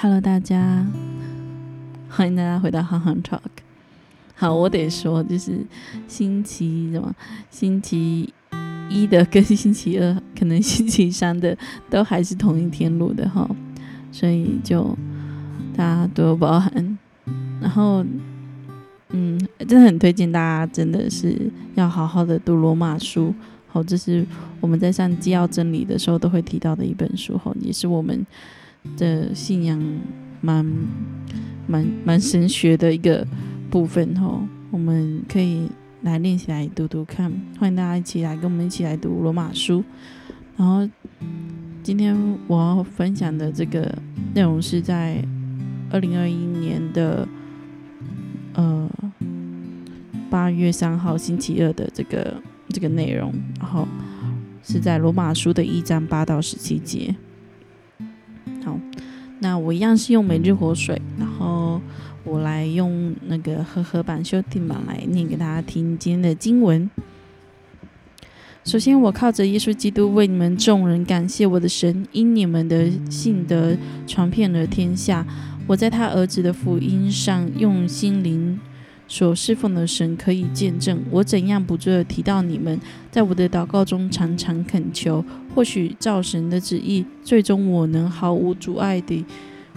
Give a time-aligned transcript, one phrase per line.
[0.00, 0.86] Hello，大家，
[2.08, 3.40] 欢迎大家回到憨憨 Talk。
[4.36, 5.66] 好，我得说，就是
[6.06, 7.12] 星期什么，
[7.50, 8.32] 星期
[8.88, 11.58] 一的跟星期二，可能星期三的
[11.90, 13.50] 都还是同一天录的哈，
[14.12, 14.96] 所以就
[15.76, 16.96] 大家多包涵。
[17.60, 18.04] 然后，
[19.08, 19.36] 嗯，
[19.66, 23.34] 真的很推荐大家，真的是要好好的读罗马书。
[23.66, 24.24] 好，这是
[24.60, 27.36] 我们在上纪要真理的时候都会提到的一本书。
[27.36, 28.24] 哈，也是我们。
[28.96, 29.80] 的信仰
[30.40, 30.64] 蛮
[31.66, 33.26] 蛮蛮神学的一个
[33.70, 35.68] 部分哈，我们可以
[36.02, 39.84] 来练习来读读看，欢迎大家一起来跟我们一起来读罗马书。
[40.56, 40.88] 然后
[41.82, 43.96] 今天我要分享的这个
[44.34, 45.24] 内容是在
[45.90, 47.26] 二零二一年的
[48.54, 48.90] 呃
[50.28, 52.34] 八月三号星期二的这个
[52.70, 53.86] 这个内容，然后
[54.62, 57.14] 是在罗马书的一章八到十七节。
[59.38, 61.80] 好，那我一样是用每日活水，然后
[62.24, 66.90] 我来用那个和合版修订版来念给大家听今天的经文。
[68.64, 73.74] 首先，我靠着耶稣基督为你们众人感谢我的神，因你们的信德
[74.06, 75.26] 传遍了天下，
[75.66, 78.58] 我在他儿子的福音上用心灵。
[79.08, 82.78] 所侍奉的神可以见证我怎样不住的提到你们，
[83.10, 89.24] 在我的祷告中常常恳求，或许照神的旨意，最终我能毫无阻碍地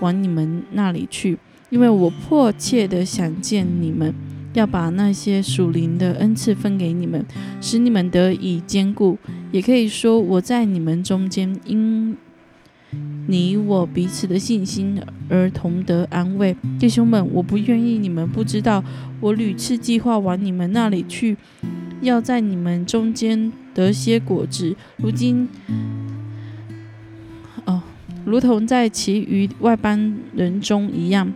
[0.00, 1.36] 往你们那里去，
[1.70, 4.14] 因为我迫切的想见你们，
[4.54, 7.26] 要把那些属灵的恩赐分给你们，
[7.60, 9.18] 使你们得以坚固。
[9.50, 12.16] 也可以说我在你们中间因。
[13.28, 18.84] 你我彼此的信心而同得安慰，弟兄们，我不愿意你们不知道，
[19.20, 21.36] 我屡次计划往你们那里去，
[22.00, 24.76] 要在你们中间得些果子。
[24.98, 25.48] 如今，
[27.64, 27.82] 哦，
[28.24, 31.32] 如同在其余外邦人中一样，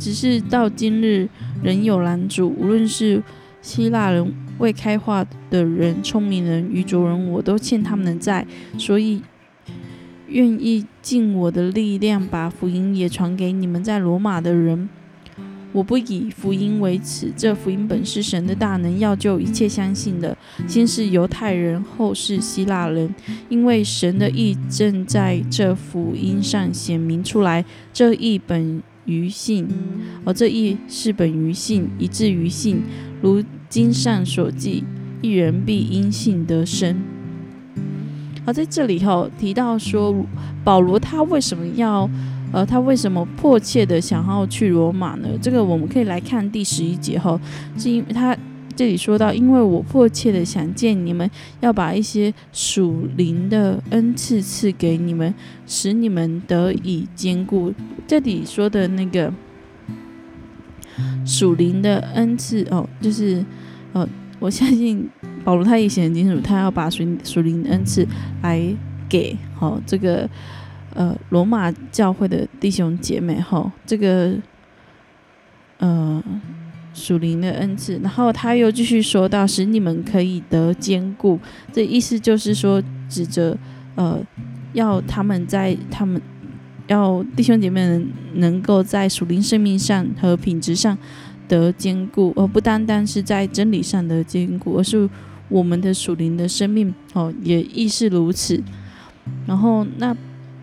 [0.00, 1.28] 只是到今日
[1.62, 2.48] 仍有拦阻。
[2.48, 3.22] 无论是
[3.60, 8.44] 希腊人、未开化的人、聪明人、愚拙人，我都欠他们的债，
[8.76, 9.22] 所以。
[10.32, 14.88] 愿意尽我的力量，把福音也传给你们在罗马的人。
[15.72, 20.36] 我不以福音为耻，这福音本是神的大能，要救一切相信的，
[20.68, 23.14] 先是犹太人，后是希腊人。
[23.48, 27.64] 因为神的意正在这福音上显明出来。
[27.92, 29.66] 这意本于信，
[30.24, 32.82] 而这意是本于信，以至于信。
[33.22, 34.84] 如经上所记，
[35.22, 37.02] 一人必因信得生。
[38.44, 40.14] 而在这里后提到说，
[40.64, 42.08] 保罗他为什么要，
[42.52, 45.28] 呃，他为什么迫切的想要去罗马呢？
[45.40, 47.40] 这个我们可以来看第十一节后，
[47.78, 48.36] 是因为他
[48.74, 51.30] 这里说到，因为我迫切的想见你们，
[51.60, 55.32] 要把一些属灵的恩赐赐给你们，
[55.66, 57.72] 使你们得以坚固。
[58.06, 59.32] 这里说的那个
[61.24, 63.44] 属灵的恩赐哦，就是，
[63.92, 64.08] 呃，
[64.40, 65.08] 我相信。
[65.44, 68.06] 保罗他也写很清楚，他要把属属灵恩赐
[68.42, 68.62] 来
[69.08, 70.28] 给好这个
[70.94, 74.34] 呃罗马教会的弟兄姐妹哈，这个
[75.78, 76.22] 呃
[76.94, 81.38] 属灵的恩赐，然后他又继续说到使你们可以得坚固，
[81.72, 83.58] 这意思就是说指着
[83.96, 84.20] 呃
[84.74, 86.22] 要他们在他们
[86.86, 90.96] 要弟兄姐妹能能够在属灵生命上和品质上
[91.48, 95.10] 得坚固，而不单单是在真理上的坚固，而是。
[95.52, 98.60] 我们的属灵的生命哦，也亦是如此。
[99.46, 100.16] 然后，那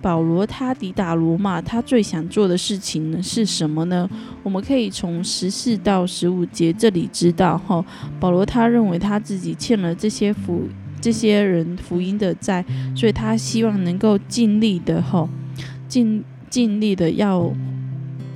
[0.00, 4.08] 保罗他抵达罗马，他最想做的事情呢是什么呢？
[4.42, 7.84] 我们可以从十四到十五节这里知道哈。
[8.18, 10.62] 保罗他认为他自己欠了这些福
[11.00, 12.64] 这些人福音的债，
[12.96, 15.28] 所以他希望能够尽力的哈，
[15.86, 17.52] 尽尽力的要。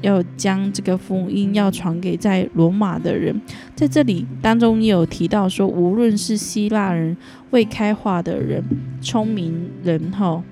[0.05, 3.41] 要将这个福音要传给在罗马的人，
[3.75, 7.17] 在这里当中也有提到说，无论是希腊人、
[7.51, 8.63] 未开化的人、
[9.01, 10.43] 聪明人，哈，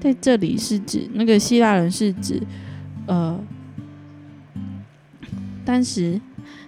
[0.00, 2.42] 在这里是指那个希腊人是指，
[3.06, 3.38] 呃，
[5.64, 6.20] 当时，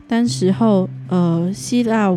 [0.06, 2.14] 当时候，呃，希腊。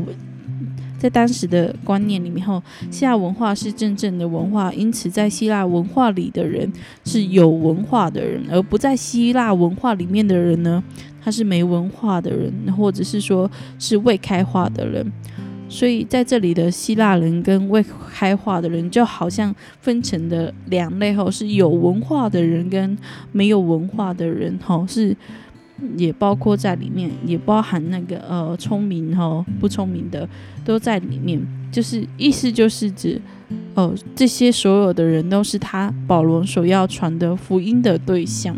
[1.01, 2.61] 在当时的观念里面，后
[2.91, 6.71] 希腊文化是真正的文化，因此在希腊文化里的人
[7.03, 10.83] 是有文化的人，而不在希腊文化里面的人呢，
[11.19, 13.49] 他是没文化的人，或者是说
[13.79, 15.11] 是未开化的人。
[15.67, 17.83] 所以在这里的希腊人跟未
[18.13, 22.95] 开化的人，就好像分成的两类，后是有文化的人跟
[23.31, 25.17] 没有文化的人，哈，是。
[25.97, 30.27] 也包括在里面，也包含那个呃聪明哈不聪明的
[30.63, 31.41] 都在里面。
[31.71, 33.21] 就是意思就是指，
[33.75, 38.53] 哦，这些所有的人都是他保罗所要传的福音的对象。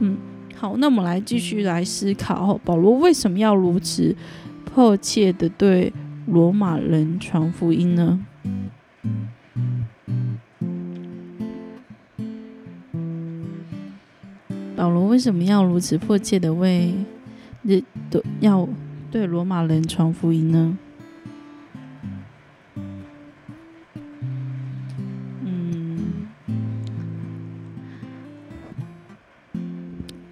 [0.00, 0.16] 嗯，
[0.54, 4.14] 好，那我们来继续来思考，保罗为什么要如此
[4.66, 5.90] 迫切的对
[6.26, 8.20] 罗马人传福音呢？
[14.76, 16.92] 保罗为什么要如此迫切的为
[17.62, 18.68] 日的要
[19.10, 20.76] 对罗马人传福音呢？
[25.44, 26.26] 嗯，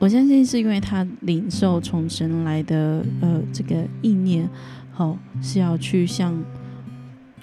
[0.01, 4.51] 我相信是因为他领受从神来的呃这个意念，
[4.91, 6.43] 好是要去向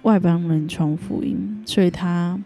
[0.01, 2.38] 外邦人传福音，所以他。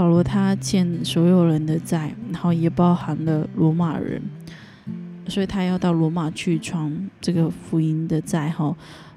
[0.00, 4.22] 保罗他欠所有人的债，然后也包含了罗马人，
[5.28, 8.48] 所以他要到罗马去传这个福音的债。
[8.48, 8.74] 哈，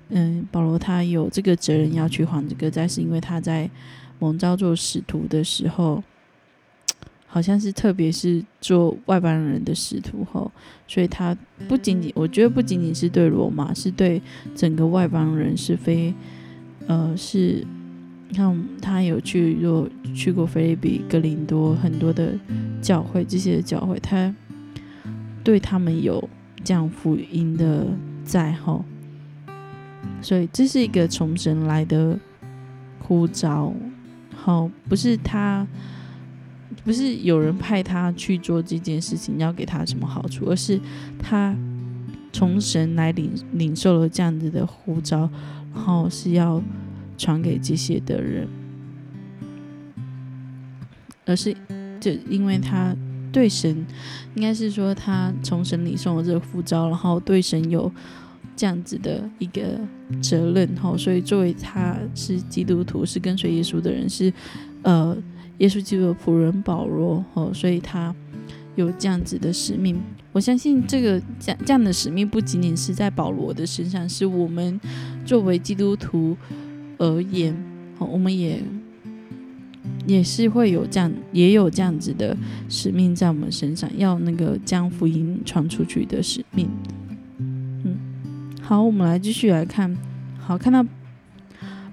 [0.09, 3.69] 嗯，保罗他有这个责任要去还这个债，是因为他在
[4.19, 6.03] 蒙召做使徒的时候，
[7.27, 10.51] 好像是特别是做外邦人的使徒后，
[10.85, 11.33] 所以他
[11.69, 14.21] 不仅仅，我觉得不仅仅是对罗马，是对
[14.53, 16.13] 整个外邦人是非，
[16.87, 17.65] 呃，是。
[18.33, 22.33] 像他有去，若去过菲律宾、格林多很多的
[22.81, 24.33] 教会，这些教会，他
[25.43, 26.27] 对他们有
[26.63, 27.85] 这样福音的
[28.23, 28.83] 在后，
[30.21, 32.17] 所以这是一个从神来的
[32.99, 33.73] 呼召，
[34.35, 35.67] 好，不是他，
[36.83, 40.79] 不是有人派他去做这件事情，要给他什么好处，而是
[41.19, 41.55] 他
[42.31, 45.29] 从神来领领受了这样子的呼召，
[45.73, 46.61] 然后是要。
[47.17, 48.47] 传给这些的人，
[51.25, 51.55] 而是
[51.99, 52.95] 就因为他
[53.31, 53.85] 对神，
[54.35, 57.91] 应该是说他从神里送了这个呼召，然后对神有
[58.55, 59.79] 这样子的一个
[60.21, 64.31] 责任，吼，所以作为他是基督徒，是跟随耶稣的人，是
[64.81, 65.15] 呃
[65.59, 68.13] 耶稣基督的仆人保罗，吼，所以他
[68.75, 69.99] 有这样子的使命。
[70.31, 74.79] 我相信这个这样这样的使命不仅仅是在保罗的身上，是我们
[75.25, 76.35] 作为基督徒。
[77.03, 77.53] 而言，
[77.97, 78.63] 好，我们也
[80.07, 82.37] 也是会有这样，也有这样子的
[82.69, 86.69] 使命在我们身上，要那个将福音传出去的使命。
[87.39, 87.97] 嗯，
[88.61, 89.97] 好，我们来继续来看，
[90.39, 90.85] 好，看到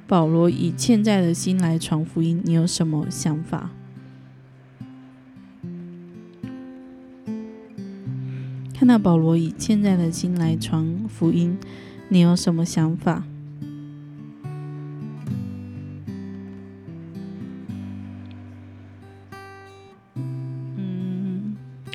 [0.07, 3.71] 保罗以欠债的心来传福音，你有什么想法？
[8.73, 11.59] 看到保罗以欠债的心来传福音，
[12.09, 13.25] 你有什么想法？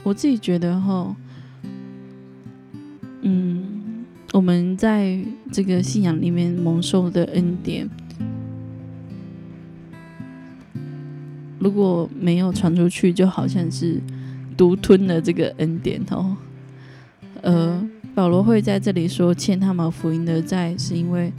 [0.05, 1.15] 我自己觉得哈，
[3.21, 5.19] 嗯，我们在
[5.51, 7.89] 这个信仰里面蒙受的恩典，
[11.57, 13.99] 如果没有传出去，就好像是
[14.55, 16.37] 独吞了这个恩典哦。
[17.41, 21.33] 呃，保罗会在这里说欠他们福音的债，是因为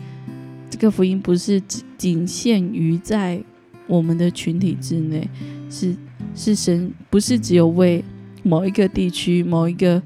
[0.68, 3.40] 这个福音不是只仅限于在
[3.86, 5.30] 我们的群体之内，
[5.70, 5.94] 是
[6.34, 8.04] 是神不是只有为。
[8.46, 10.00] 某一个地区、某一个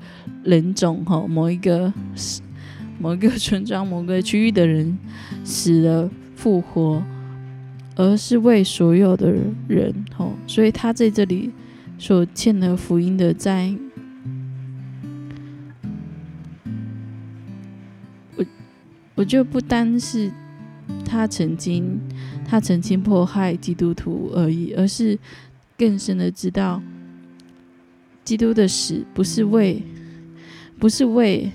[0.45, 1.93] 人种、哈，某一个
[2.99, 4.99] 某一个村庄、某个区域的人
[5.45, 7.03] 死了复活，
[7.97, 9.31] 而是为所有的
[9.69, 11.51] 人，哈，所以他在这里
[11.99, 13.75] 所欠的福音的债，
[18.37, 18.45] 我
[19.17, 20.33] 我就不单是
[21.05, 22.01] 他曾经
[22.47, 25.19] 他曾经迫害基督徒而已，而是
[25.77, 26.83] 更深的知道。
[28.31, 29.83] 基督的死不是为，
[30.79, 31.51] 不是为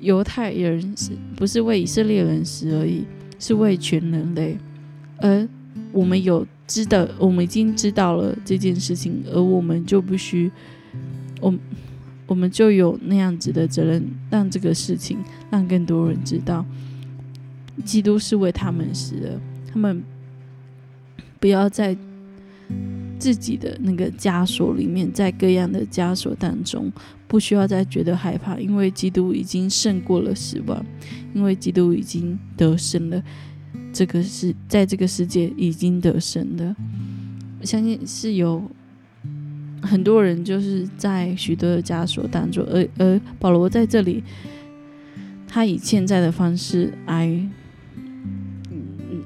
[0.00, 3.04] 犹太人死，不是为以色列人死而已，
[3.38, 4.58] 是为全人类。
[5.18, 5.48] 而
[5.92, 10.50] 我们有知道，我们已经知道了这件事情，而我们就必须，
[11.40, 11.54] 我
[12.26, 15.18] 我们就有那样子的责任，让这个事情
[15.48, 16.66] 让更多人知道，
[17.84, 19.40] 基督是为他们死的，
[19.72, 20.02] 他们
[21.38, 21.96] 不要再。
[23.18, 26.92] 自己的那个枷锁里面，在各样的枷锁当中，
[27.26, 30.84] 不需要再觉得害怕，因为基督已经胜过了死亡，
[31.34, 33.22] 因为基督已经得胜了。
[33.92, 36.74] 这个是在这个世界已经得胜的。
[37.60, 38.62] 我相信是有
[39.80, 44.22] 很多人就是在许多的枷锁当中，而而保罗在这里，
[45.46, 47.48] 他以欠债的方式来，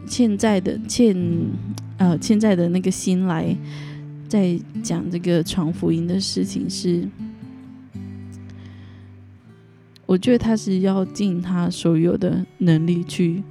[0.07, 1.17] 欠债的欠
[1.99, 3.55] 呃现在的那个心来。
[4.29, 7.09] 在讲这个传福音的事情是，
[10.05, 13.43] 我觉得他是要尽他所有的能力去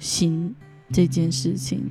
[0.00, 0.52] 行
[0.90, 1.88] 这件事情，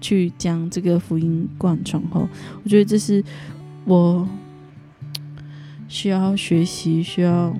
[0.00, 2.28] 去将这个福音贯穿后，
[2.64, 3.22] 我觉得这是
[3.84, 4.28] 我
[5.86, 7.56] 需要学习，需要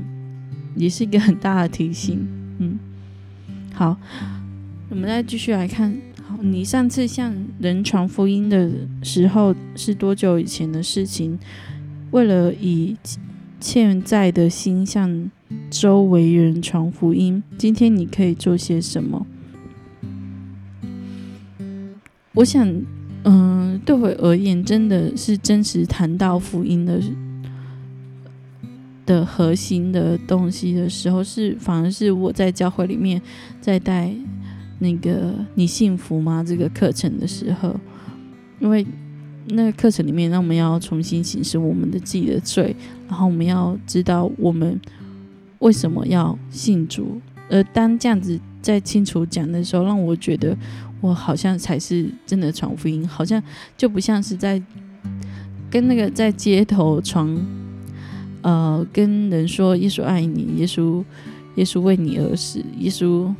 [0.74, 2.26] 也是一个很大的提醒。
[2.58, 2.76] 嗯，
[3.72, 3.96] 好，
[4.90, 5.96] 我们再继续来看。
[6.36, 8.70] 好，你上次向人传福音的
[9.02, 11.38] 时候是多久以前的事情？
[12.10, 12.94] 为了以
[13.58, 15.30] 欠债的心向
[15.70, 19.26] 周围人传福音，今天你可以做些什么？
[22.34, 22.68] 我想，
[23.24, 27.00] 嗯，对我而言，真的是真实谈到福音的
[29.06, 33.22] 的核心的东西的时候，是反而是我在教会里面
[33.60, 34.12] 在带
[34.78, 37.74] 那个“你幸福吗”这个课程的时候，
[38.60, 38.86] 因为。
[39.50, 42.74] 那个课程里面，那我们要重新审视我们的自己的罪，
[43.06, 44.76] 然后我们要知道我们
[45.60, 47.20] 为什么要信主。
[47.48, 50.58] 而当这样子在清楚讲的时候，让我觉得
[51.00, 53.40] 我好像才是真的传福音，好像
[53.76, 54.60] 就不像是在
[55.70, 57.32] 跟那个在街头传，
[58.42, 61.04] 呃，跟人说耶稣爱你，耶稣
[61.54, 63.32] 耶稣为你而死，耶稣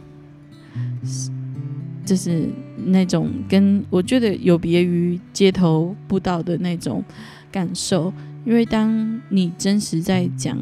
[2.04, 2.48] 就是。
[2.88, 7.02] 那种跟我觉得有别于街头布道的那种
[7.50, 8.12] 感受，
[8.44, 10.56] 因为当你真实在讲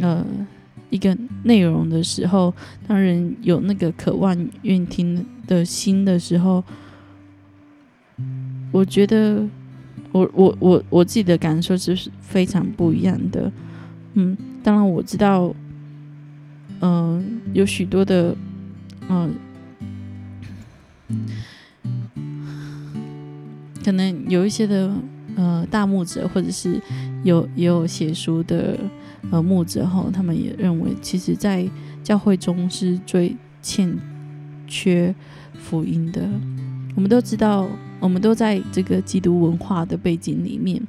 [0.00, 0.24] 呃
[0.88, 2.52] 一个内容的时候，
[2.88, 6.64] 当人有那个渴望愿听的心的时候，
[8.72, 9.46] 我觉得
[10.10, 13.52] 我我我我自己的感受是非常不一样的。
[14.14, 15.54] 嗯，当然我知道，
[16.80, 18.34] 嗯，有许多的
[19.10, 19.32] 嗯。
[23.88, 24.92] 可能有一些的
[25.34, 26.78] 呃大牧者，或者是
[27.24, 28.78] 有也有写书的
[29.30, 31.66] 呃牧者后，他们也认为，其实，在
[32.04, 33.96] 教会中是最欠
[34.66, 35.14] 缺
[35.54, 36.28] 福音的。
[36.96, 37.66] 我们都知道，
[37.98, 40.82] 我们都在这个基督文化的背景里面，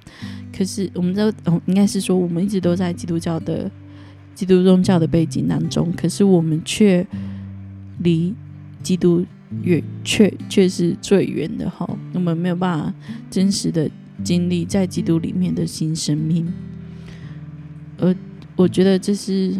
[0.52, 1.32] 可是我们都，
[1.68, 3.72] 应该是说，我们一直都在基督教的
[4.36, 7.08] 基督宗教的背景当中，可是我们却
[8.00, 8.36] 离
[8.84, 9.26] 基督。
[9.64, 12.94] 越却却是最远的哈，我们没有办法
[13.32, 13.90] 真实的
[14.24, 16.54] 经历在基督里面的新生命，
[17.98, 18.16] 而
[18.56, 19.60] 我觉得这是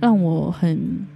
[0.00, 1.06] 让我很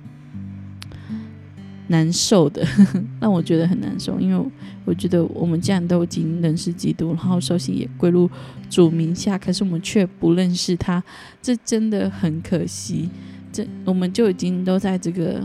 [1.88, 2.64] 难受的，
[3.21, 4.50] 让我觉得很难受，因为
[4.85, 8.30] 我觉得我们既然都已经认识基督，然后受洗也归入
[8.71, 11.02] 主名下，可是我们却不认识他，
[11.42, 13.11] 这真的很可惜。
[13.50, 15.42] 这我们就已经都在这个。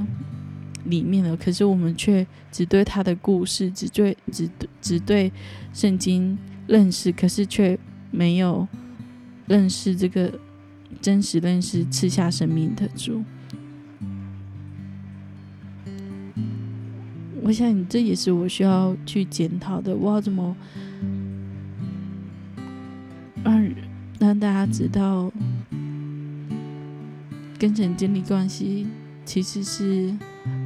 [0.85, 4.49] 里面了，可是我们却只对他的故事，只对只
[4.81, 5.31] 只对
[5.73, 6.37] 圣经
[6.67, 7.77] 认识，可是却
[8.11, 8.67] 没有
[9.47, 10.39] 认识这个
[11.01, 13.23] 真实认识赐下生命的主。
[17.41, 19.95] 我想，这也是我需要去检讨的。
[19.95, 20.55] 我要怎么
[23.43, 23.69] 让
[24.19, 25.31] 让大家知道
[27.59, 28.87] 跟神建立关系
[29.25, 30.13] 其实是？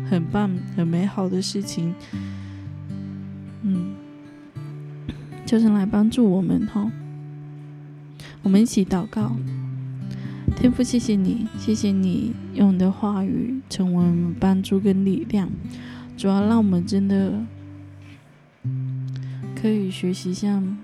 [0.10, 1.94] 很棒、很美好的事情，
[3.62, 3.94] 嗯，
[5.46, 6.90] 就是来帮助我们哈。
[8.42, 9.36] 我们一起祷告，
[10.56, 15.50] 天父，谢谢你，谢谢你用你的话语成为我们帮助跟力量，
[16.16, 17.46] 主要让我们真的
[19.60, 20.78] 可以学习像，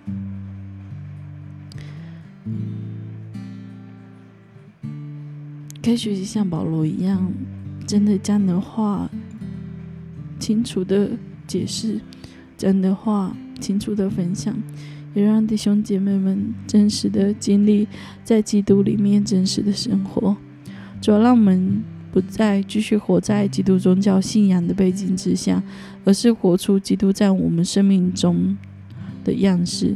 [5.82, 7.32] 可以学习像保罗一样。
[7.86, 9.10] 真的将的话
[10.44, 11.10] 清楚的
[11.48, 12.02] 解释，
[12.58, 14.54] 真的话清楚的分享，
[15.14, 17.88] 也让弟兄姐妹们真实的经历
[18.26, 20.36] 在基督里面真实的生活。
[21.00, 21.82] 主要让我们
[22.12, 25.64] 不再继续活在基督宗教信仰的背景之下，
[26.04, 28.58] 而是活出基督在我们生命中
[29.24, 29.96] 的样式。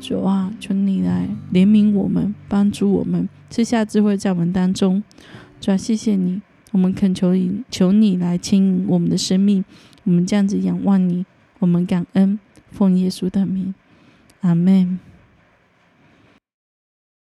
[0.00, 5.04] 主啊，求你来怜悯我们，帮助我们，赐下智慧在我们当中。
[5.60, 6.42] 主啊，谢谢你。
[6.74, 9.64] 我们恳求你，求你来牵引我们的生命。
[10.02, 11.24] 我们这样子仰望你，
[11.60, 12.36] 我们感恩，
[12.72, 13.72] 奉耶稣的名，
[14.40, 14.98] 阿门。